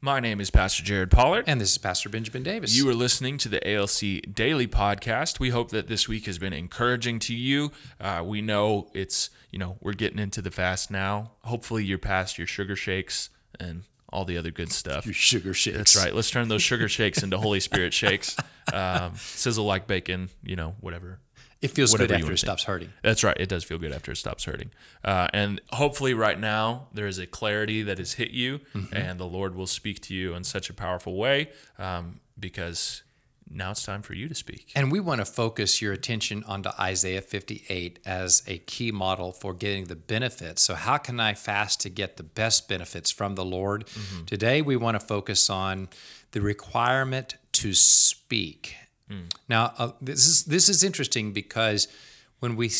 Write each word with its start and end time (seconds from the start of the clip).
My 0.00 0.20
name 0.20 0.40
is 0.40 0.48
Pastor 0.50 0.84
Jared 0.84 1.10
Pollard. 1.10 1.44
And 1.48 1.60
this 1.60 1.72
is 1.72 1.78
Pastor 1.78 2.08
Benjamin 2.08 2.44
Davis. 2.44 2.76
You 2.76 2.88
are 2.88 2.94
listening 2.94 3.36
to 3.38 3.48
the 3.48 3.58
ALC 3.68 4.32
Daily 4.32 4.68
Podcast. 4.68 5.40
We 5.40 5.50
hope 5.50 5.70
that 5.70 5.88
this 5.88 6.06
week 6.06 6.26
has 6.26 6.38
been 6.38 6.52
encouraging 6.52 7.18
to 7.20 7.34
you. 7.34 7.72
Uh, 8.00 8.22
we 8.24 8.40
know 8.40 8.90
it's, 8.94 9.30
you 9.50 9.58
know, 9.58 9.76
we're 9.80 9.94
getting 9.94 10.20
into 10.20 10.40
the 10.40 10.52
fast 10.52 10.88
now. 10.88 11.32
Hopefully, 11.42 11.84
you're 11.84 11.98
past 11.98 12.38
your 12.38 12.46
sugar 12.46 12.76
shakes 12.76 13.30
and 13.58 13.82
all 14.10 14.24
the 14.24 14.38
other 14.38 14.52
good 14.52 14.70
stuff. 14.70 15.04
Your 15.04 15.14
sugar 15.14 15.52
shakes. 15.52 15.76
That's 15.76 15.96
right. 15.96 16.14
Let's 16.14 16.30
turn 16.30 16.46
those 16.46 16.62
sugar 16.62 16.88
shakes 16.88 17.24
into 17.24 17.36
Holy 17.38 17.60
Spirit 17.60 17.92
shakes. 17.92 18.36
Um, 18.70 19.14
sizzle 19.16 19.64
like 19.64 19.86
bacon, 19.86 20.28
you 20.42 20.54
know, 20.54 20.74
whatever. 20.82 21.20
It 21.60 21.68
feels 21.68 21.92
good 21.92 22.12
after 22.12 22.24
it 22.24 22.26
think. 22.28 22.38
stops 22.38 22.64
hurting. 22.64 22.92
That's 23.02 23.24
right. 23.24 23.36
It 23.38 23.48
does 23.48 23.64
feel 23.64 23.78
good 23.78 23.92
after 23.92 24.12
it 24.12 24.16
stops 24.16 24.44
hurting. 24.44 24.70
Uh, 25.04 25.26
and 25.32 25.60
hopefully, 25.70 26.14
right 26.14 26.38
now, 26.38 26.86
there 26.92 27.06
is 27.08 27.18
a 27.18 27.26
clarity 27.26 27.82
that 27.82 27.98
has 27.98 28.12
hit 28.12 28.30
you, 28.30 28.60
Mm-hmm. 28.74 28.94
and 28.96 29.18
the 29.18 29.26
Lord 29.26 29.54
will 29.56 29.66
speak 29.66 30.00
to 30.02 30.14
you 30.14 30.34
in 30.34 30.44
such 30.44 30.70
a 30.70 30.74
powerful 30.74 31.16
way 31.16 31.50
um, 31.78 32.20
because 32.38 33.02
now 33.50 33.70
it's 33.72 33.82
time 33.82 34.02
for 34.02 34.12
you 34.14 34.28
to 34.28 34.34
speak. 34.34 34.70
And 34.76 34.92
we 34.92 35.00
want 35.00 35.20
to 35.20 35.24
focus 35.24 35.80
your 35.82 35.92
attention 35.94 36.44
onto 36.46 36.68
Isaiah 36.78 37.22
58 37.22 37.98
as 38.06 38.42
a 38.46 38.58
key 38.58 38.92
model 38.92 39.32
for 39.32 39.52
getting 39.54 39.84
the 39.86 39.96
benefits. 39.96 40.62
So, 40.62 40.74
how 40.74 40.98
can 40.98 41.18
I 41.18 41.34
fast 41.34 41.80
to 41.80 41.88
get 41.88 42.18
the 42.18 42.22
best 42.24 42.68
benefits 42.68 43.10
from 43.10 43.34
the 43.34 43.44
Lord? 43.44 43.86
Mm-hmm. 43.86 44.24
Today, 44.26 44.62
we 44.62 44.76
want 44.76 45.00
to 45.00 45.04
focus 45.04 45.48
on 45.50 45.88
the 46.32 46.40
requirement 46.42 47.34
to 47.52 47.72
speak. 47.74 48.76
Mm. 49.10 49.32
Now, 49.48 49.72
uh, 49.78 49.92
this 50.00 50.26
is 50.26 50.44
this 50.44 50.68
is 50.68 50.82
interesting 50.84 51.32
because 51.32 51.88
when 52.40 52.56
we 52.56 52.70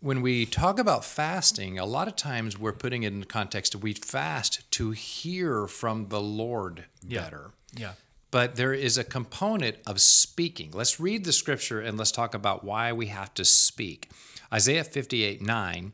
when 0.00 0.22
we 0.22 0.44
talk 0.46 0.78
about 0.78 1.04
fasting, 1.04 1.78
a 1.78 1.86
lot 1.86 2.08
of 2.08 2.16
times 2.16 2.58
we're 2.58 2.72
putting 2.72 3.02
it 3.04 3.12
in 3.12 3.20
the 3.20 3.26
context 3.26 3.74
of 3.74 3.82
we 3.82 3.94
fast 3.94 4.70
to 4.72 4.90
hear 4.90 5.66
from 5.66 6.08
the 6.08 6.20
Lord 6.20 6.84
better 7.02 7.52
Yeah. 7.74 7.92
but 8.30 8.56
there 8.56 8.74
is 8.74 8.98
a 8.98 9.04
component 9.04 9.76
of 9.86 10.00
speaking. 10.00 10.70
Let's 10.72 11.00
read 11.00 11.24
the 11.24 11.32
scripture 11.32 11.80
and 11.80 11.96
let's 11.96 12.12
talk 12.12 12.34
about 12.34 12.64
why 12.64 12.92
we 12.92 13.06
have 13.06 13.32
to 13.34 13.44
speak. 13.44 14.10
Isaiah 14.52 14.84
58 14.84 15.40
9, 15.42 15.92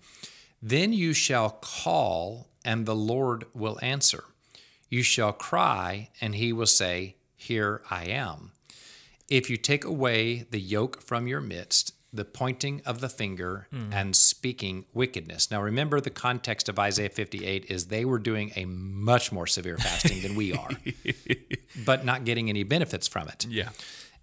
then 0.62 0.92
you 0.92 1.12
shall 1.12 1.50
call, 1.62 2.48
and 2.64 2.86
the 2.86 2.96
Lord 2.96 3.44
will 3.55 3.78
answer. 3.80 4.24
You 4.88 5.02
shall 5.02 5.33
cry, 5.33 6.11
and 6.20 6.34
he 6.34 6.52
will 6.52 6.66
say, 6.66 7.16
Here 7.36 7.80
I 7.91 8.05
am. 8.06 8.52
If 9.31 9.48
you 9.48 9.56
take 9.56 9.84
away 9.84 10.45
the 10.50 10.61
yoke 10.61 11.00
from 11.00 11.27
your 11.27 11.41
midst, 11.41 11.95
the 12.12 12.25
pointing 12.25 12.83
of 12.84 13.00
the 13.00 13.09
finger 13.09 13.69
hmm. 13.70 13.92
and 13.92 14.17
speaking 14.17 14.84
wickedness. 14.92 15.50
Now, 15.50 15.62
remember 15.62 16.00
the 16.00 16.11
context 16.11 16.69
of 16.69 16.78
Isaiah 16.78 17.09
58 17.09 17.67
is 17.70 17.86
they 17.86 18.05
were 18.05 18.19
doing 18.19 18.53
a 18.56 18.64
much 18.64 19.31
more 19.31 19.47
severe 19.47 19.78
fasting 19.78 20.20
than 20.23 20.34
we 20.34 20.53
are, 20.53 20.70
but 21.84 22.05
not 22.05 22.25
getting 22.25 22.48
any 22.48 22.64
benefits 22.64 23.06
from 23.06 23.28
it. 23.28 23.47
Yeah. 23.48 23.69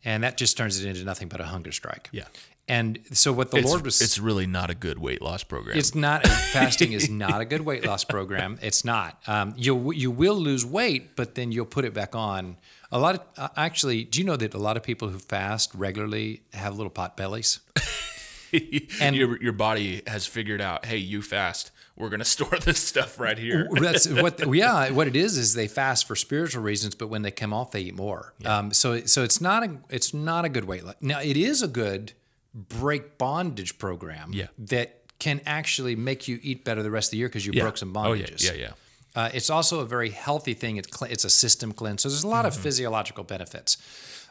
And 0.03 0.23
that 0.23 0.37
just 0.37 0.57
turns 0.57 0.83
it 0.83 0.87
into 0.87 1.03
nothing 1.03 1.27
but 1.29 1.39
a 1.39 1.45
hunger 1.45 1.71
strike. 1.71 2.09
Yeah. 2.11 2.25
And 2.69 2.99
so, 3.13 3.31
what 3.31 3.51
the 3.51 3.57
It's, 3.57 3.67
Lord 3.69 3.85
was 3.85 4.01
it's 4.01 4.19
really 4.19 4.45
not 4.45 4.69
a 4.69 4.75
good 4.75 4.99
weight 4.99 5.21
loss 5.21 5.43
program. 5.43 5.77
it's 5.77 5.95
not 5.95 6.27
fasting 6.27 6.91
is 6.91 7.09
not 7.09 7.39
a 7.39 7.45
good 7.45 7.61
weight 7.61 7.85
loss 7.85 8.03
program. 8.03 8.59
It's 8.61 8.83
not. 8.83 9.21
Um, 9.27 9.53
you 9.55 9.91
you 9.93 10.11
will 10.11 10.35
lose 10.35 10.65
weight, 10.65 11.15
but 11.15 11.35
then 11.35 11.51
you'll 11.53 11.65
put 11.65 11.85
it 11.85 11.93
back 11.93 12.13
on. 12.15 12.57
A 12.91 12.99
lot 12.99 13.15
of 13.15 13.21
uh, 13.37 13.49
actually, 13.55 14.03
do 14.03 14.19
you 14.19 14.25
know 14.25 14.35
that 14.35 14.53
a 14.53 14.57
lot 14.57 14.75
of 14.75 14.83
people 14.83 15.07
who 15.09 15.17
fast 15.19 15.73
regularly 15.75 16.41
have 16.53 16.75
little 16.75 16.89
pot 16.89 17.15
bellies? 17.15 17.59
and 19.01 19.15
your, 19.15 19.41
your 19.41 19.53
body 19.53 20.01
has 20.07 20.25
figured 20.25 20.61
out, 20.61 20.85
hey, 20.85 20.97
you 20.97 21.21
fast. 21.21 21.71
We're 21.95 22.09
going 22.09 22.19
to 22.25 22.25
store 22.25 22.57
this 22.59 22.79
stuff 22.79 23.19
right 23.19 23.37
here. 23.37 23.67
That's 23.71 24.07
what. 24.07 24.53
Yeah, 24.53 24.91
what 24.91 25.07
it 25.07 25.15
is 25.15 25.37
is 25.37 25.53
they 25.53 25.67
fast 25.67 26.07
for 26.07 26.15
spiritual 26.15 26.63
reasons, 26.63 26.95
but 26.95 27.07
when 27.07 27.21
they 27.23 27.31
come 27.31 27.53
off, 27.53 27.71
they 27.71 27.81
eat 27.81 27.95
more. 27.95 28.33
Um, 28.45 28.71
so 28.73 29.01
so 29.05 29.23
it's 29.23 29.41
not 29.41 29.63
a 29.63 29.77
it's 29.89 30.13
not 30.13 30.45
a 30.45 30.49
good 30.49 30.65
weight 30.65 30.83
loss. 30.83 30.95
Now 31.01 31.21
it 31.21 31.37
is 31.37 31.61
a 31.61 31.67
good 31.67 32.13
break 32.57 33.17
bondage 33.17 33.77
program. 33.77 34.31
Yeah. 34.33 34.47
that 34.57 34.93
can 35.19 35.41
actually 35.47 35.95
make 35.95 36.27
you 36.27 36.39
eat 36.43 36.63
better 36.63 36.83
the 36.83 36.91
rest 36.91 37.07
of 37.07 37.11
the 37.11 37.17
year 37.17 37.27
because 37.27 37.45
you 37.45 37.51
Yeah. 37.53 37.63
broke 37.63 37.77
some 37.77 37.95
Oh, 37.97 38.13
yeah. 38.13 38.25
bondages. 38.25 38.43
Yeah. 38.43 38.53
Yeah. 38.53 38.71
Uh, 39.15 39.29
it's 39.33 39.49
also 39.49 39.79
a 39.79 39.85
very 39.85 40.11
healthy 40.11 40.53
thing. 40.53 40.77
It's 40.77 40.95
cl- 40.95 41.11
it's 41.11 41.23
a 41.25 41.29
system 41.29 41.71
cleanse. 41.71 42.03
So 42.03 42.09
there's 42.09 42.23
a 42.23 42.27
lot 42.27 42.45
Mm-hmm. 42.45 42.55
of 42.57 42.63
physiological 42.63 43.23
benefits. 43.23 43.77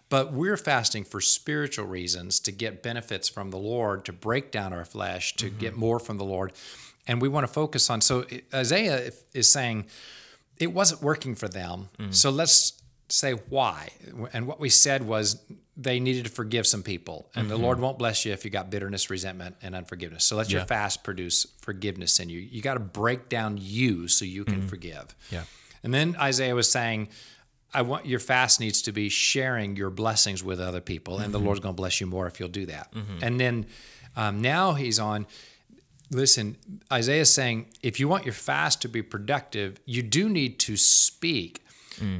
But 0.08 0.32
we're 0.32 0.56
fasting 0.56 1.02
for 1.04 1.20
spiritual 1.20 1.86
reasons 1.86 2.38
to 2.40 2.52
get 2.52 2.82
benefits 2.84 3.28
from 3.28 3.50
the 3.50 3.56
Lord, 3.58 4.04
to 4.04 4.12
break 4.12 4.52
down 4.52 4.72
our 4.72 4.84
flesh, 4.84 5.34
to 5.36 5.46
Mm-hmm. 5.46 5.58
get 5.58 5.76
more 5.76 5.98
from 5.98 6.18
the 6.18 6.24
Lord. 6.24 6.52
And 7.08 7.20
we 7.20 7.28
want 7.28 7.46
to 7.48 7.52
focus 7.52 7.90
on. 7.90 8.00
So 8.00 8.24
Isaiah 8.54 9.10
is 9.34 9.50
saying 9.50 9.86
it 10.58 10.72
wasn't 10.72 11.02
working 11.02 11.34
for 11.34 11.48
them. 11.48 11.88
Mm. 11.98 12.14
So 12.14 12.30
let's 12.30 12.74
say 13.08 13.32
why. 13.32 13.90
And 14.32 14.46
what 14.46 14.60
we 14.60 14.68
said 14.68 15.02
was 15.06 15.42
they 15.86 16.00
needed 16.00 16.24
to 16.24 16.30
forgive 16.30 16.66
some 16.66 16.82
people. 16.82 17.30
And 17.36 17.48
the 17.48 17.56
Lord 17.56 17.78
won't 17.78 17.96
bless 17.96 18.24
you 18.24 18.32
if 18.32 18.44
you 18.44 18.50
got 18.50 18.70
bitterness, 18.70 19.08
resentment, 19.08 19.54
and 19.62 19.74
unforgiveness. 19.76 20.24
So 20.24 20.36
let 20.36 20.50
your 20.50 20.62
Mm-hmm. 20.62 20.68
Fast 20.68 21.04
produce 21.04 21.46
forgiveness 21.60 22.18
in 22.18 22.28
you. 22.28 22.40
You 22.40 22.60
got 22.60 22.74
to 22.74 22.80
break 22.80 23.28
down 23.28 23.56
you 23.60 24.08
so 24.08 24.24
you 24.24 24.44
can 24.44 24.66
forgive. 24.66 25.06
Mm-hmm. 25.06 25.34
Yeah. 25.36 25.44
And 25.84 25.94
then 25.94 26.16
Isaiah 26.16 26.56
was 26.56 26.68
saying, 26.68 27.08
I 27.72 27.82
want 27.82 28.06
your 28.06 28.18
fast 28.18 28.58
needs 28.58 28.82
to 28.82 28.92
be 28.92 29.08
sharing 29.08 29.76
your 29.76 29.90
blessings 29.90 30.42
with 30.42 30.60
other 30.60 30.80
people, 30.80 31.18
and 31.18 31.32
the 31.32 31.38
Lord's 31.38 31.60
going 31.60 31.74
to 31.74 31.80
bless 31.80 32.00
you 32.00 32.06
more 32.08 32.26
if 32.26 32.40
you'll 32.40 32.48
do 32.48 32.66
that. 32.66 32.92
And 33.22 33.38
then 33.38 33.66
um, 34.16 34.40
now 34.40 34.74
he's 34.74 34.98
on. 34.98 35.26
Listen, 36.10 36.56
Isaiah's 36.92 37.32
saying, 37.32 37.66
if 37.82 38.00
you 38.00 38.08
want 38.08 38.24
your 38.24 38.34
fast 38.34 38.82
to 38.82 38.88
be 38.88 39.02
productive, 39.02 39.78
you 39.84 40.02
do 40.02 40.28
need 40.28 40.58
to 40.60 40.76
speak. 40.76 41.64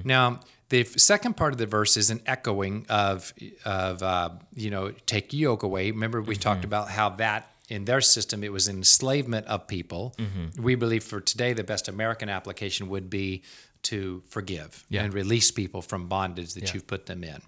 Now, 0.05 0.41
the 0.69 0.84
second 0.84 1.37
part 1.37 1.53
of 1.53 1.59
the 1.59 1.66
verse 1.66 1.97
is 1.97 2.10
an 2.10 2.21
echoing 2.27 2.87
of 2.88 3.32
of 3.65 4.03
uh, 4.03 4.31
you 4.54 4.71
know 4.71 4.91
take 5.06 5.32
yoke 5.32 5.62
away. 5.62 5.91
Remember 5.91 6.21
we 6.22 6.37
talked 6.37 6.65
about 6.65 6.88
how 6.91 7.10
that 7.10 7.50
in 7.69 7.84
their 7.84 8.00
system 8.00 8.43
it 8.44 8.53
was 8.53 8.69
enslavement 8.69 9.47
of 9.47 9.66
people. 9.66 10.15
We 10.59 10.75
believe 10.75 11.05
for 11.05 11.21
today 11.21 11.53
the 11.53 11.65
best 11.65 11.88
American 11.88 12.28
application 12.28 12.88
would 12.88 13.10
be 13.10 13.43
to 13.82 14.22
forgive 14.28 14.84
Yeah. 14.88 15.05
and 15.05 15.15
release 15.15 15.50
people 15.53 15.82
from 15.82 16.09
bondage 16.09 16.55
that 16.55 16.65
Yeah. 16.65 16.75
you've 16.75 16.87
put 16.87 17.06
them 17.06 17.22
in. 17.22 17.41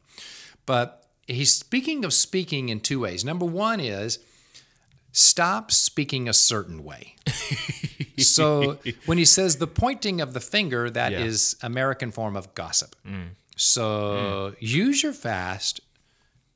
But 0.67 1.07
he's 1.27 1.53
speaking 1.55 2.05
of 2.05 2.13
speaking 2.13 2.69
in 2.69 2.81
two 2.81 3.01
ways. 3.01 3.25
Number 3.25 3.45
one 3.47 3.81
is 3.81 4.19
stop 5.19 5.73
speaking 5.73 6.29
a 6.29 6.33
certain 6.33 6.85
way. 6.85 7.17
so 8.19 8.79
when 9.07 9.19
he 9.19 9.25
says 9.25 9.57
the 9.57 9.67
pointing 9.67 10.21
of 10.21 10.33
the 10.33 10.41
finger, 10.41 10.89
that 10.91 11.13
is 11.13 11.57
Yeah. 11.61 11.67
American 11.67 12.13
form 12.13 12.37
of 12.37 12.55
gossip. 12.55 12.95
Mm. 13.07 13.31
So 13.57 14.55
mm. 14.55 14.57
use 14.61 15.03
your 15.03 15.13
fast 15.13 15.81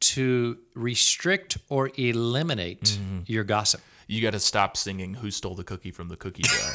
to 0.01 0.59
restrict 0.75 1.59
or 1.69 1.91
eliminate 1.97 2.83
mm-hmm. 2.83 3.21
your 3.27 3.45
gossip. 3.45 3.81
You 4.07 4.23
got 4.23 4.33
to 4.33 4.41
stop 4.41 4.77
singing 4.77 5.15
"Who 5.15 5.31
Stole 5.31 5.55
the 5.55 5.65
Cookie 5.65 5.91
from 5.91 6.09
the 6.09 6.17
Cookie 6.17 6.43
Jar." 6.43 6.75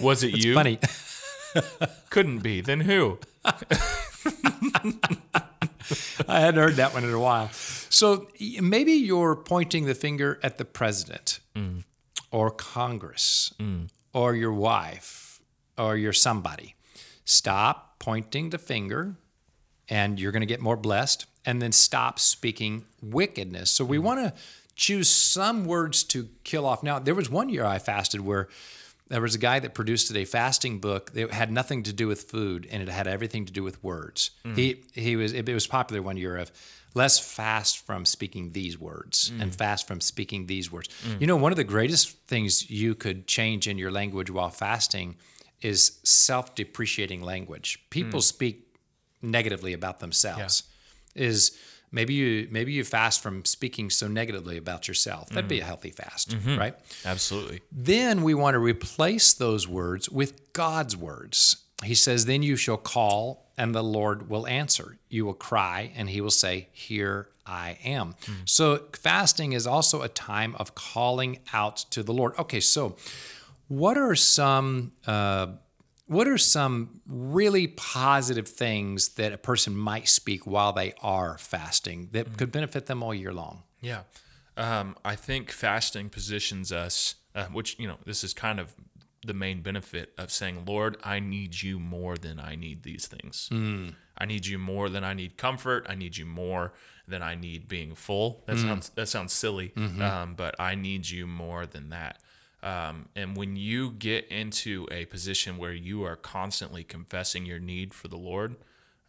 Was 0.00 0.22
it 0.22 0.36
you? 0.36 0.54
Funny. 0.54 0.78
Couldn't 2.10 2.40
be. 2.40 2.60
Then 2.60 2.80
who? 2.80 3.18
I 6.28 6.40
hadn't 6.40 6.60
heard 6.60 6.74
that 6.76 6.92
one 6.92 7.04
in 7.04 7.12
a 7.12 7.18
while. 7.18 7.50
So 7.52 8.28
maybe 8.60 8.92
you're 8.92 9.36
pointing 9.36 9.86
the 9.86 9.94
finger 9.94 10.40
at 10.42 10.58
the 10.58 10.64
president 10.64 11.40
mm. 11.54 11.84
or 12.30 12.50
Congress 12.50 13.54
mm. 13.58 13.88
or 14.12 14.34
your 14.34 14.52
wife 14.52 15.40
or 15.78 15.96
your 15.96 16.12
somebody. 16.12 16.74
Stop 17.24 17.98
pointing 17.98 18.50
the 18.50 18.58
finger 18.58 19.16
and 19.88 20.18
you're 20.18 20.32
going 20.32 20.40
to 20.40 20.46
get 20.46 20.60
more 20.60 20.76
blessed. 20.76 21.26
And 21.44 21.62
then 21.62 21.70
stop 21.70 22.18
speaking 22.18 22.86
wickedness. 23.00 23.70
So 23.70 23.84
we 23.84 23.98
mm. 23.98 24.02
want 24.02 24.20
to 24.20 24.40
choose 24.74 25.08
some 25.08 25.64
words 25.64 26.02
to 26.04 26.28
kill 26.44 26.66
off. 26.66 26.82
Now, 26.82 26.98
there 26.98 27.14
was 27.14 27.30
one 27.30 27.48
year 27.48 27.64
I 27.64 27.78
fasted 27.78 28.20
where 28.20 28.48
there 29.08 29.20
was 29.20 29.34
a 29.34 29.38
guy 29.38 29.60
that 29.60 29.74
produced 29.74 30.14
a 30.14 30.24
fasting 30.24 30.78
book 30.80 31.12
that 31.12 31.30
had 31.30 31.50
nothing 31.52 31.82
to 31.84 31.92
do 31.92 32.08
with 32.08 32.22
food 32.22 32.66
and 32.70 32.82
it 32.82 32.88
had 32.88 33.06
everything 33.06 33.46
to 33.46 33.52
do 33.52 33.62
with 33.62 33.82
words. 33.82 34.30
Mm. 34.44 34.56
He 34.56 34.84
he 34.92 35.16
was 35.16 35.32
it 35.32 35.48
was 35.48 35.66
popular 35.66 36.02
one 36.02 36.16
year 36.16 36.36
of 36.36 36.50
let's 36.94 37.18
fast 37.18 37.78
from 37.78 38.04
speaking 38.04 38.52
these 38.52 38.78
words 38.78 39.30
mm. 39.30 39.42
and 39.42 39.54
fast 39.54 39.86
from 39.86 40.00
speaking 40.00 40.46
these 40.46 40.72
words. 40.72 40.88
Mm. 41.06 41.20
You 41.20 41.26
know, 41.26 41.36
one 41.36 41.52
of 41.52 41.56
the 41.56 41.64
greatest 41.64 42.16
things 42.26 42.70
you 42.70 42.94
could 42.94 43.26
change 43.26 43.68
in 43.68 43.78
your 43.78 43.90
language 43.90 44.30
while 44.30 44.50
fasting 44.50 45.16
is 45.62 46.00
self-depreciating 46.04 47.22
language. 47.22 47.78
People 47.90 48.20
speak 48.20 48.76
negatively 49.22 49.72
about 49.72 50.00
themselves. 50.00 50.64
Is 51.14 51.56
maybe 51.96 52.14
you 52.14 52.46
maybe 52.50 52.72
you 52.72 52.84
fast 52.84 53.20
from 53.20 53.44
speaking 53.44 53.90
so 53.90 54.06
negatively 54.06 54.56
about 54.56 54.86
yourself. 54.86 55.30
That'd 55.30 55.48
be 55.48 55.56
mm-hmm. 55.56 55.62
a 55.62 55.66
healthy 55.66 55.90
fast, 55.90 56.30
mm-hmm. 56.30 56.56
right? 56.56 56.74
Absolutely. 57.04 57.62
Then 57.72 58.22
we 58.22 58.34
want 58.34 58.54
to 58.54 58.60
replace 58.60 59.32
those 59.32 59.66
words 59.66 60.08
with 60.08 60.52
God's 60.52 60.96
words. 60.96 61.56
He 61.82 61.94
says, 61.94 62.26
Then 62.26 62.42
you 62.42 62.56
shall 62.56 62.76
call, 62.76 63.50
and 63.58 63.74
the 63.74 63.82
Lord 63.82 64.28
will 64.28 64.46
answer. 64.46 64.98
You 65.08 65.24
will 65.24 65.34
cry, 65.34 65.92
and 65.96 66.08
he 66.08 66.20
will 66.20 66.30
say, 66.30 66.68
Here 66.72 67.28
I 67.46 67.78
am. 67.82 68.14
Hmm. 68.24 68.32
So 68.44 68.82
fasting 68.92 69.52
is 69.52 69.66
also 69.66 70.02
a 70.02 70.08
time 70.08 70.54
of 70.58 70.74
calling 70.74 71.40
out 71.52 71.78
to 71.90 72.02
the 72.02 72.12
Lord. 72.12 72.38
Okay, 72.38 72.60
so 72.60 72.96
what 73.68 73.96
are 73.96 74.14
some 74.14 74.92
uh, 75.06 75.48
what 76.06 76.28
are 76.28 76.38
some 76.38 77.00
really 77.06 77.66
positive 77.66 78.48
things 78.48 79.08
that 79.10 79.32
a 79.32 79.38
person 79.38 79.76
might 79.76 80.08
speak 80.08 80.46
while 80.46 80.72
they 80.72 80.94
are 81.02 81.36
fasting 81.38 82.08
that 82.12 82.36
could 82.36 82.52
benefit 82.52 82.86
them 82.86 83.02
all 83.02 83.14
year 83.14 83.32
long? 83.32 83.64
Yeah. 83.80 84.02
Um, 84.56 84.96
I 85.04 85.16
think 85.16 85.50
fasting 85.50 86.08
positions 86.08 86.72
us, 86.72 87.16
uh, 87.34 87.46
which, 87.46 87.78
you 87.78 87.86
know, 87.86 87.98
this 88.06 88.24
is 88.24 88.32
kind 88.32 88.58
of 88.58 88.74
the 89.26 89.34
main 89.34 89.60
benefit 89.60 90.12
of 90.16 90.30
saying, 90.30 90.64
Lord, 90.66 90.96
I 91.02 91.18
need 91.18 91.60
you 91.60 91.78
more 91.78 92.16
than 92.16 92.38
I 92.38 92.54
need 92.54 92.84
these 92.84 93.06
things. 93.06 93.50
I 94.16 94.24
need 94.24 94.46
you 94.46 94.58
more 94.58 94.88
than 94.88 95.04
I 95.04 95.12
need 95.12 95.36
comfort. 95.36 95.86
I 95.88 95.94
need 95.94 96.16
you 96.16 96.24
more 96.24 96.72
than 97.08 97.22
I 97.22 97.34
need 97.34 97.68
being 97.68 97.94
full. 97.94 98.44
That 98.46 98.58
sounds 98.58 98.88
that 98.90 99.08
sounds 99.08 99.32
silly, 99.32 99.72
um, 99.76 100.34
but 100.34 100.54
I 100.58 100.74
need 100.74 101.08
you 101.10 101.26
more 101.26 101.66
than 101.66 101.90
that. 101.90 102.20
Um, 102.62 103.08
and 103.14 103.36
when 103.36 103.56
you 103.56 103.92
get 103.92 104.26
into 104.28 104.88
a 104.90 105.04
position 105.06 105.58
where 105.58 105.72
you 105.72 106.02
are 106.04 106.16
constantly 106.16 106.82
confessing 106.82 107.46
your 107.46 107.58
need 107.58 107.94
for 107.94 108.08
the 108.08 108.16
Lord, 108.16 108.56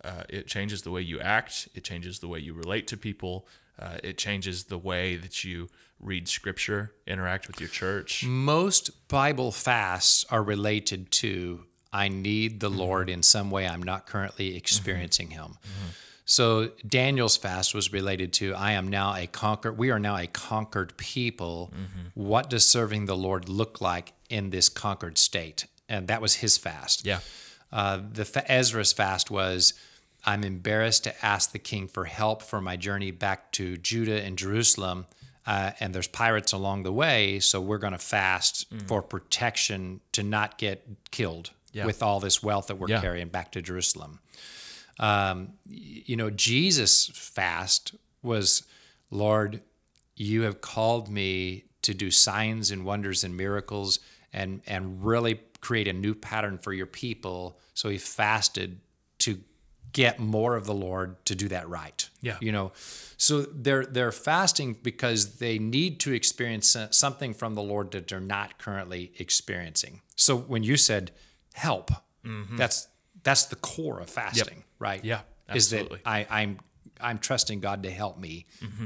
uh, 0.03 0.23
it 0.29 0.47
changes 0.47 0.83
the 0.83 0.91
way 0.91 1.01
you 1.01 1.19
act. 1.19 1.67
It 1.73 1.83
changes 1.83 2.19
the 2.19 2.27
way 2.27 2.39
you 2.39 2.53
relate 2.53 2.87
to 2.87 2.97
people. 2.97 3.47
Uh, 3.79 3.97
it 4.03 4.17
changes 4.17 4.65
the 4.65 4.77
way 4.77 5.15
that 5.15 5.43
you 5.43 5.69
read 5.99 6.27
scripture, 6.27 6.93
interact 7.05 7.47
with 7.47 7.59
your 7.59 7.69
church. 7.69 8.23
Most 8.25 9.07
Bible 9.07 9.51
fasts 9.51 10.25
are 10.29 10.43
related 10.43 11.11
to 11.11 11.61
I 11.91 12.09
need 12.09 12.59
the 12.59 12.69
Lord 12.69 13.09
in 13.09 13.23
some 13.23 13.49
way 13.49 13.67
I'm 13.67 13.81
not 13.81 14.05
currently 14.05 14.55
experiencing 14.55 15.31
Him. 15.31 15.57
So 16.29 16.71
Daniel's 16.85 17.37
fast 17.37 17.73
was 17.73 17.93
related 17.93 18.33
to 18.33 18.53
I 18.53 18.73
am 18.73 18.89
now 18.89 19.15
a 19.15 19.27
conquered. 19.27 19.77
We 19.77 19.91
are 19.91 19.97
now 19.99 20.17
a 20.17 20.27
conquered 20.27 20.95
people. 20.97 21.73
What 22.15 22.49
does 22.49 22.65
serving 22.65 23.05
the 23.05 23.15
Lord 23.15 23.47
look 23.47 23.79
like 23.79 24.11
in 24.29 24.49
this 24.49 24.67
conquered 24.67 25.17
state? 25.17 25.67
And 25.87 26.09
that 26.09 26.21
was 26.21 26.35
his 26.35 26.57
fast. 26.57 27.05
Yeah. 27.05 27.21
Uh, 27.71 28.01
the 28.11 28.43
Ezra's 28.51 28.91
fast 28.91 29.31
was 29.31 29.73
I'm 30.25 30.43
embarrassed 30.43 31.05
to 31.05 31.25
ask 31.25 31.53
the 31.53 31.59
king 31.59 31.87
for 31.87 32.03
help 32.05 32.41
for 32.43 32.59
my 32.59 32.75
journey 32.75 33.11
back 33.11 33.53
to 33.53 33.77
Judah 33.77 34.21
and 34.21 34.37
Jerusalem. 34.37 35.05
Uh, 35.45 35.71
and 35.79 35.95
there's 35.95 36.09
pirates 36.09 36.51
along 36.51 36.83
the 36.83 36.91
way, 36.91 37.39
so 37.39 37.61
we're 37.61 37.77
going 37.77 37.93
to 37.93 37.97
fast 37.99 38.67
for 38.85 39.01
protection 39.01 40.01
to 40.11 40.21
not 40.23 40.57
get 40.57 40.85
killed 41.09 41.51
Yeah. 41.71 41.85
with 41.85 42.03
all 42.03 42.19
this 42.19 42.43
wealth 42.43 42.67
that 42.67 42.75
we're 42.75 42.89
Yeah. 42.89 42.99
carrying 42.99 43.29
back 43.29 43.53
to 43.53 43.61
Jerusalem. 43.61 44.19
Um, 44.99 45.53
you 45.67 46.15
know, 46.15 46.29
Jesus' 46.29 47.07
fast 47.13 47.95
was, 48.23 48.63
Lord, 49.11 49.61
you 50.15 50.41
have 50.43 50.61
called 50.61 51.09
me 51.09 51.65
to 51.83 51.93
do 51.93 52.11
signs 52.11 52.71
and 52.71 52.83
wonders 52.83 53.23
and 53.23 53.37
miracles 53.37 53.99
and 54.33 54.61
and 54.67 55.03
really 55.03 55.39
create 55.61 55.87
a 55.87 55.93
new 55.93 56.13
pattern 56.13 56.57
for 56.57 56.73
your 56.73 56.85
people. 56.85 57.59
So 57.73 57.89
he 57.89 57.97
fasted 57.97 58.79
to 59.19 59.39
get 59.93 60.19
more 60.19 60.55
of 60.55 60.65
the 60.65 60.73
Lord 60.73 61.23
to 61.25 61.35
do 61.35 61.47
that 61.47 61.67
right. 61.69 62.07
Yeah. 62.21 62.37
You 62.41 62.51
know, 62.51 62.71
so 63.17 63.41
they're 63.41 63.85
they're 63.85 64.11
fasting 64.11 64.77
because 64.83 65.37
they 65.37 65.59
need 65.59 65.99
to 66.01 66.13
experience 66.13 66.75
something 66.91 67.33
from 67.33 67.55
the 67.55 67.63
Lord 67.63 67.91
that 67.91 68.07
they're 68.07 68.19
not 68.19 68.57
currently 68.57 69.11
experiencing. 69.17 70.01
So 70.15 70.35
when 70.35 70.63
you 70.63 70.77
said 70.77 71.11
help, 71.53 71.91
that's 72.57 72.87
that's 73.27 73.45
the 73.53 73.55
core 73.57 73.99
of 73.99 74.09
fasting, 74.09 74.63
right? 74.79 74.99
Mm-hmm. 74.99 75.07
Yeah, 75.49 75.55
Is 75.55 75.69
that 75.69 75.77
absolutely. 75.81 75.99
I, 76.05 76.19
I'm 76.41 76.59
I'm 76.99 77.17
trusting 77.19 77.59
God 77.59 77.83
to 77.83 77.91
help 77.91 78.17
me 78.17 78.45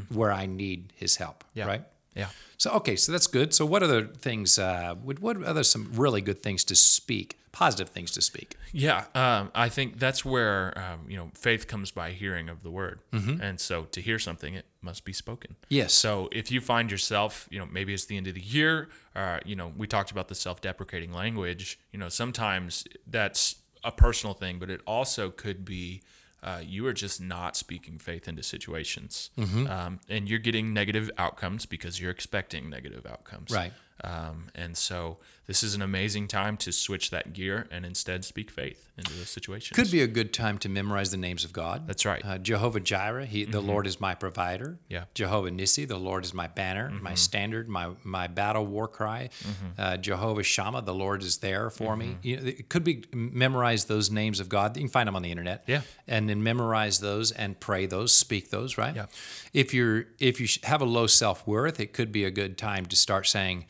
where 0.10 0.32
I 0.44 0.46
need 0.46 0.94
His 0.96 1.16
help, 1.18 1.44
Mm-hmm. 1.44 1.60
Yeah. 1.60 1.66
right? 1.68 1.84
Yeah. 2.16 2.28
So 2.58 2.72
okay, 2.80 2.96
so 2.98 3.12
that's 3.14 3.28
good. 3.28 3.54
So 3.54 3.66
what 3.66 3.82
other 3.84 4.06
things? 4.06 4.60
Uh, 4.60 4.96
what 5.02 5.20
what 5.20 5.42
other 5.44 5.64
some 5.64 5.84
really 5.96 6.22
good 6.22 6.44
things 6.44 6.64
to 6.66 6.76
speak? 6.76 7.38
Positive 7.54 7.90
things 7.90 8.12
to 8.12 8.22
speak. 8.22 8.56
Yeah, 8.72 9.04
um, 9.14 9.52
I 9.66 9.68
think 9.70 10.00
that's 10.00 10.24
where 10.24 10.74
um, 10.78 11.00
you 11.12 11.18
know 11.18 11.32
faith 11.36 11.68
comes 11.68 11.92
by 11.92 12.12
hearing 12.12 12.50
of 12.50 12.64
the 12.64 12.70
word, 12.72 13.00
and 13.14 13.60
so 13.60 13.84
to 13.96 14.02
hear 14.02 14.20
something, 14.20 14.54
it 14.56 14.66
must 14.82 15.04
be 15.06 15.14
spoken. 15.14 15.56
Yes. 15.70 15.94
So 15.94 16.30
if 16.32 16.52
you 16.52 16.62
find 16.62 16.90
yourself, 16.92 17.48
you 17.52 17.60
know, 17.60 17.68
maybe 17.72 17.94
it's 17.94 18.06
the 18.06 18.18
end 18.18 18.28
of 18.28 18.36
the 18.36 18.42
year, 18.58 18.88
uh, 19.16 19.40
you 19.46 19.56
know, 19.56 19.72
we 19.78 19.86
talked 19.88 20.12
about 20.12 20.28
the 20.28 20.36
self-deprecating 20.36 21.12
language. 21.14 21.78
You 21.92 22.00
know, 22.00 22.10
sometimes 22.10 22.86
that's 23.08 23.56
a 23.84 23.92
personal 23.92 24.34
thing, 24.34 24.60
but 24.60 24.70
it 24.70 24.82
also 24.86 25.30
could 25.30 25.66
be 25.66 26.02
uh, 26.44 26.60
you 26.64 26.88
are 26.88 26.94
just 26.94 27.22
not 27.22 27.56
speaking 27.56 28.00
faith 28.00 28.28
into 28.28 28.42
situations, 28.44 29.30
um, 29.68 30.00
and 30.10 30.28
you're 30.28 30.40
getting 30.40 30.74
negative 30.74 31.12
outcomes 31.18 31.66
because 31.68 32.02
you're 32.02 32.12
expecting 32.12 32.70
negative 32.70 33.06
outcomes. 33.06 33.52
Right. 33.52 33.72
Um, 34.04 34.48
and 34.56 34.76
so 34.78 35.18
this 35.48 35.64
is 35.64 35.76
an 35.76 35.82
amazing 35.82 36.28
time 36.28 36.56
to 36.58 36.72
switch 36.72 37.10
that 37.10 37.34
gear 37.34 37.68
and 37.72 37.86
instead 37.86 38.24
speak 38.24 38.50
faith 38.50 38.90
into 38.98 39.12
those 39.14 39.30
situations. 39.30 39.76
Could 39.76 39.92
be 39.92 40.02
a 40.02 40.08
good 40.08 40.34
time 40.34 40.58
to 40.60 40.70
memorize 40.70 41.12
the 41.12 41.18
names 41.18 41.44
of 41.44 41.52
God. 41.52 41.88
That's 41.88 42.06
right. 42.06 42.24
Uh, 42.24 42.38
Jehovah 42.38 42.80
Jireh, 42.80 43.26
he, 43.26 43.44
the 43.46 43.60
Lord 43.60 43.86
is 43.86 44.00
my 44.00 44.16
provider. 44.16 44.66
Mm-hmm. 44.66 44.94
Yeah. 44.94 45.00
Mm-hmm. 45.00 45.10
Jehovah 45.14 45.50
Nissi, 45.52 45.88
the 45.88 46.00
Lord 46.00 46.24
is 46.24 46.34
my 46.34 46.48
banner, 46.48 46.90
my 46.90 47.16
standard, 47.16 47.68
my 47.68 47.90
my 48.04 48.28
battle 48.28 48.66
war 48.66 48.88
cry. 48.88 49.30
Uh, 49.78 49.98
Jehovah 49.98 50.44
Shammah, 50.44 50.84
the 50.84 50.94
Lord 50.94 51.22
is 51.22 51.40
there 51.40 51.70
for 51.70 51.96
me. 51.98 52.06
Mm-hmm. 52.06 52.28
You 52.28 52.38
know, 52.38 52.48
it 52.48 52.70
could 52.70 52.84
be 52.84 53.04
memorize 53.12 53.86
those 53.86 54.10
names 54.10 54.40
of 54.40 54.48
God. 54.48 54.78
You 54.78 54.84
can 54.84 54.90
find 54.90 55.08
them 55.08 55.16
on 55.16 55.22
the 55.22 55.32
internet. 55.32 55.64
Yeah. 55.68 55.82
and 56.08 56.30
then 56.30 56.44
memorize 56.44 57.00
those 57.00 57.32
and 57.32 57.60
pray 57.60 57.88
those, 57.88 58.14
speak 58.14 58.52
those. 58.52 58.78
Right. 58.78 58.96
Yeah. 58.96 59.06
If 59.54 59.74
you're 59.74 60.06
if 60.20 60.40
you 60.40 60.48
have 60.64 60.82
a 60.82 60.86
low 60.86 61.08
self 61.08 61.46
worth, 61.46 61.80
it 61.80 61.94
could 61.94 62.12
be 62.12 62.24
a 62.24 62.32
good 62.32 62.58
time 62.58 62.86
to 62.86 62.96
start 62.96 63.28
saying. 63.28 63.66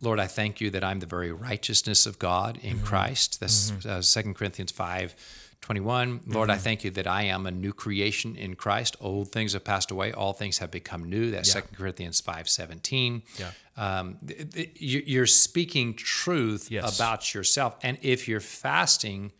Lord, 0.00 0.20
I 0.20 0.26
thank 0.26 0.60
you 0.60 0.70
that 0.70 0.84
I'm 0.84 1.00
the 1.00 1.06
very 1.06 1.32
righteousness 1.32 2.06
of 2.06 2.18
God 2.18 2.58
in 2.62 2.76
Mm-hmm. 2.76 2.86
Christ. 2.86 3.40
That's 3.40 3.72
uh, 3.86 4.02
2 4.22 4.34
Corinthians 4.34 4.70
5 4.72 5.14
21. 5.60 6.20
Lord, 6.26 6.50
I 6.50 6.54
Mm-hmm. 6.54 6.62
thank 6.62 6.84
you 6.84 6.90
that 6.92 7.06
I 7.08 7.22
am 7.24 7.44
a 7.46 7.50
new 7.50 7.72
creation 7.72 8.36
in 8.36 8.54
Christ. 8.54 8.96
Old 9.00 9.32
things 9.32 9.54
have 9.54 9.64
passed 9.64 9.90
away, 9.90 10.12
all 10.12 10.32
things 10.32 10.58
have 10.58 10.70
become 10.70 11.02
new. 11.10 11.30
That's 11.32 11.52
Yeah. 11.54 11.62
2 11.62 11.74
Corinthians 11.76 12.20
5 12.20 12.48
17. 12.48 13.22
Yeah. 13.38 13.50
Um, 13.76 14.18
th- 14.26 14.50
th- 14.52 14.70
you- 14.80 15.02
you're 15.04 15.26
speaking 15.26 15.94
truth 15.94 16.70
Yes. 16.70 16.96
about 16.96 17.34
yourself. 17.34 17.76
And 17.82 17.98
if 18.02 18.28
you're 18.28 18.40
fasting, 18.40 19.32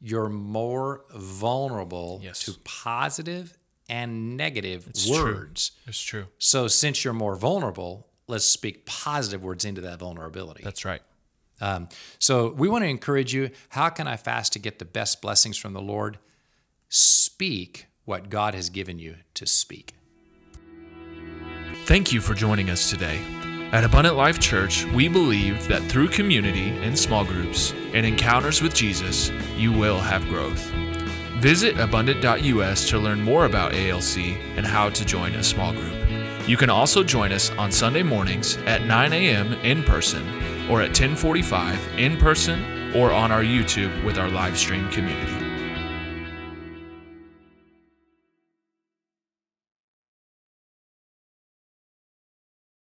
you're 0.00 0.28
more 0.28 1.04
vulnerable 1.14 2.20
Yes. 2.22 2.44
to 2.44 2.54
positive 2.64 3.58
and 3.88 4.36
negative 4.36 4.88
true. 4.94 5.12
words. 5.24 5.72
It's 5.86 6.00
true. 6.00 6.26
So, 6.38 6.68
since 6.68 7.04
you're 7.04 7.12
more 7.14 7.36
vulnerable, 7.36 8.08
let's 8.28 8.44
speak 8.44 8.86
positive 8.86 9.42
words 9.42 9.64
into 9.64 9.80
that 9.82 9.98
vulnerability. 9.98 10.62
That's 10.62 10.84
right. 10.84 11.02
Um, 11.60 11.88
so, 12.18 12.52
we 12.52 12.68
want 12.68 12.84
to 12.84 12.88
encourage 12.88 13.32
you. 13.32 13.50
How 13.70 13.88
can 13.88 14.06
I 14.06 14.16
fast 14.16 14.52
to 14.52 14.58
get 14.58 14.78
the 14.78 14.84
best 14.84 15.22
blessings 15.22 15.56
from 15.56 15.72
the 15.72 15.80
Lord? 15.80 16.18
Speak 16.88 17.86
what 18.04 18.28
God 18.28 18.54
has 18.54 18.68
given 18.68 18.98
you 18.98 19.16
to 19.34 19.46
speak. 19.46 19.94
Thank 21.86 22.12
you 22.12 22.20
for 22.20 22.34
joining 22.34 22.68
us 22.68 22.90
today. 22.90 23.20
At 23.72 23.84
Abundant 23.84 24.16
Life 24.16 24.38
Church, 24.38 24.84
we 24.86 25.08
believe 25.08 25.66
that 25.68 25.82
through 25.84 26.08
community 26.08 26.70
and 26.82 26.96
small 26.96 27.24
groups 27.24 27.72
and 27.92 28.06
encounters 28.06 28.62
with 28.62 28.74
Jesus, 28.74 29.30
you 29.56 29.72
will 29.72 29.98
have 29.98 30.24
growth. 30.28 30.70
Visit 31.40 31.78
abundant.us 31.78 32.88
to 32.88 32.98
learn 32.98 33.20
more 33.20 33.44
about 33.44 33.74
ALC 33.74 34.18
and 34.56 34.64
how 34.64 34.88
to 34.90 35.04
join 35.04 35.34
a 35.34 35.42
small 35.42 35.72
group. 35.72 36.05
You 36.46 36.56
can 36.56 36.70
also 36.70 37.02
join 37.02 37.32
us 37.32 37.50
on 37.52 37.72
Sunday 37.72 38.04
mornings 38.04 38.56
at 38.66 38.84
9 38.84 39.12
a.m. 39.12 39.54
in 39.64 39.82
person 39.82 40.24
or 40.70 40.80
at 40.80 40.90
1045 40.90 41.98
in 41.98 42.16
person 42.16 42.94
or 42.94 43.10
on 43.10 43.32
our 43.32 43.42
YouTube 43.42 44.04
with 44.04 44.16
our 44.16 44.28
live 44.28 44.56
stream 44.56 44.88
community. 44.90 45.45